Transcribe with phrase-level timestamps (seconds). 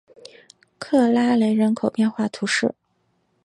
[0.79, 2.73] 克拉雷人口变化图示